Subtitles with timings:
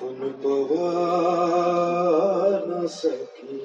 [0.00, 0.90] کفن پوا
[2.66, 3.58] نہ سکی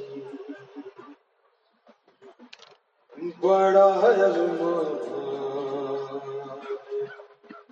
[3.42, 4.96] بڑا ارمان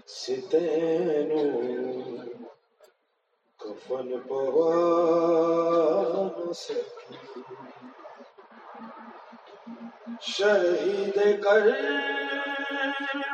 [0.07, 1.43] ستینو
[3.59, 4.71] کفن پوا
[6.37, 7.15] نہ سکی۔
[10.21, 11.69] شہید کر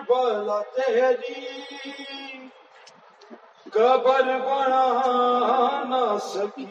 [0.07, 1.41] بالا تیری
[3.73, 4.83] قبر بنا
[5.89, 6.65] نہ سکی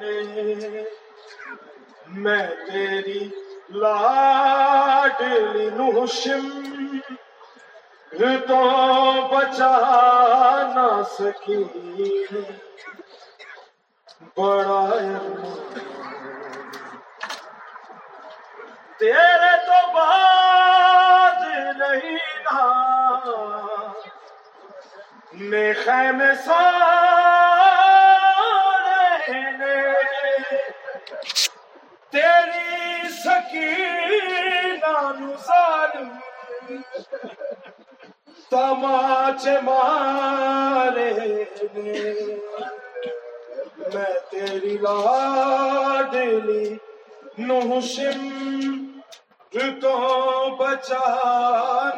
[0.00, 0.82] نے
[2.16, 3.22] میں تیری
[3.82, 6.48] لاڈلی نوشم
[8.48, 8.62] تو
[9.30, 9.74] بچا
[10.74, 11.62] نہ سکی۔
[14.36, 14.82] بڑا
[18.98, 21.42] تیرے تو بعد
[21.78, 23.73] نہیں نا
[25.34, 27.32] میں خیمے سارے
[32.12, 35.32] تیری سکینہ نو
[38.50, 41.10] تماچ مارے
[43.94, 46.66] میں تیری لاڈلی
[47.38, 48.20] نوشم
[49.80, 49.96] تو
[50.56, 51.04] بچا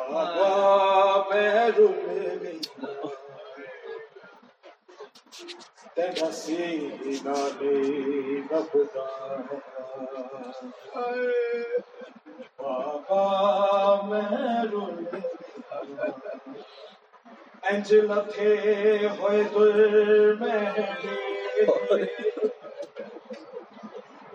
[17.69, 18.55] انج لتھے
[19.09, 20.59] ہوئے دل میں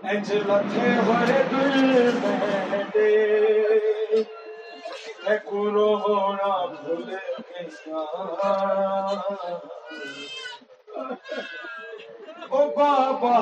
[0.03, 3.34] انج لتھے ہوئے دل میں
[5.27, 8.03] ہونا بھول گیا
[12.51, 13.35] او بابا،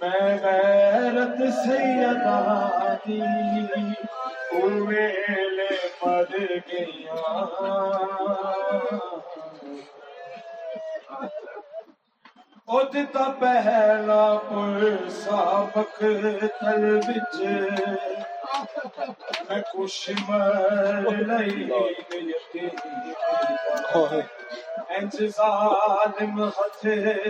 [0.01, 3.21] میں غیرت سیداری
[4.53, 5.69] اویلے
[6.01, 6.33] مر
[6.69, 7.23] گیا
[12.69, 15.99] او دتا پہلا پر سابق
[16.61, 17.37] تل وچ
[19.49, 22.31] میں کچھ مر لئی یقین
[24.89, 26.87] انج ظالم ہتھ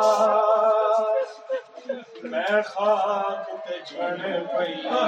[2.23, 4.99] میں خاک تے جھڑ پیا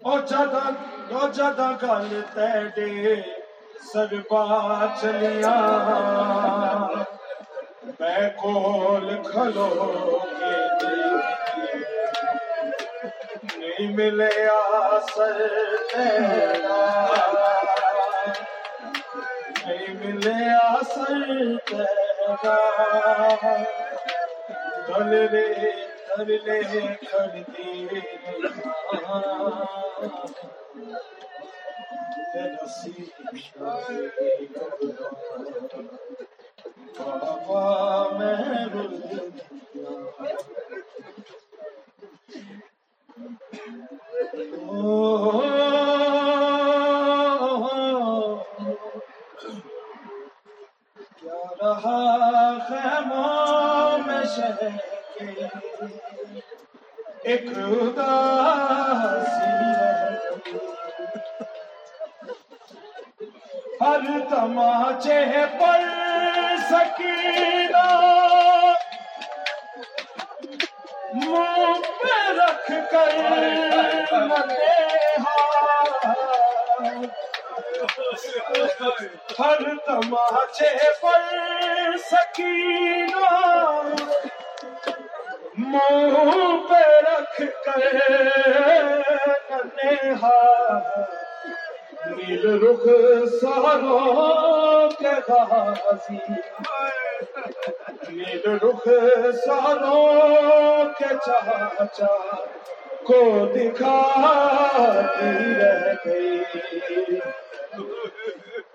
[0.00, 0.64] او جدا
[1.10, 3.14] او جدا گل تے تیڈے
[3.92, 4.44] سربا
[5.00, 5.56] چلیا
[8.00, 9.68] میں کول کھلو
[10.30, 11.68] کے دیکھی
[13.78, 15.40] نہیں ملیا سر
[19.66, 21.22] نہیں ملیا سر
[24.88, 25.44] دل رے
[26.08, 26.60] دل لے
[27.00, 27.86] کھڑتی
[32.32, 33.76] تیرا
[36.98, 37.62] بابا
[38.12, 39.47] میں
[51.16, 54.76] کیا رہا خیموں میں شہر
[55.14, 55.26] کے
[57.22, 57.46] ایک
[63.80, 65.20] ہر تماچے
[65.60, 65.82] پر
[66.70, 67.86] سکینہ
[72.38, 73.16] رکھ کر
[79.38, 83.30] ہر تماچے پر سکینہ
[85.58, 87.86] منہ پہ رکھ کر
[92.08, 92.86] نیل رخ
[93.32, 96.18] ساروں کے غازی
[98.00, 98.84] نیل رخ
[99.44, 102.14] ساروں کے چاچا
[103.06, 103.22] کو
[103.54, 103.96] دکھا
[105.20, 107.18] رہ گئی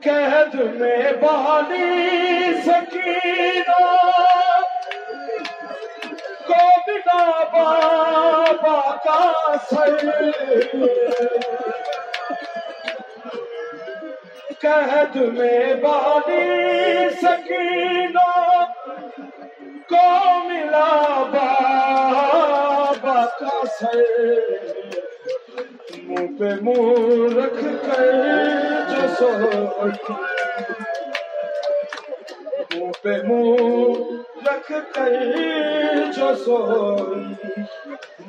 [0.03, 3.79] قید میں بانی سکینہ
[6.47, 7.23] کو بنا
[7.53, 9.97] بابا کا سر
[14.61, 18.32] قید میں بانی سکینہ
[19.93, 20.05] کو
[20.47, 20.91] ملا
[21.33, 24.01] بابا کا سر
[26.07, 28.11] منہ پہ منہ رکھ کر
[28.89, 29.91] جو سوئی
[32.71, 35.13] منہ پہ منہ رکھ کر
[36.17, 37.63] جو سوئی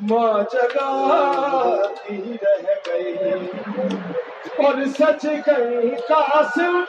[0.09, 3.35] ماں جگاتی رہ گئی.
[4.65, 6.83] اور سچ گئی قاسم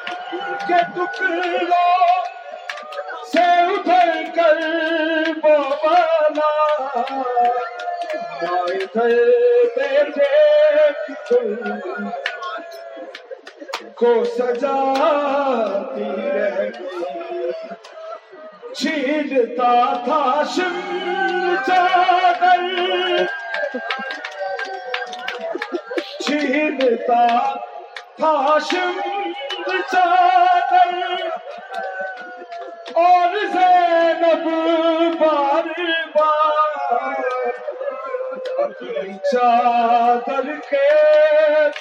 [0.69, 1.65] کے ٹکڑوں
[3.33, 4.63] سے ادھر کر
[5.43, 6.51] بابانا
[13.97, 16.11] کو سجاتی
[18.75, 19.73] چھیلتا
[20.05, 20.81] تھا شم
[21.67, 22.65] چادر
[26.21, 27.27] چھیلتا
[28.19, 29.01] تھا شم
[29.93, 30.95] چادر
[32.97, 34.49] اور زینب
[35.21, 35.81] بار
[36.15, 37.51] بار۔
[39.33, 40.89] چادر کے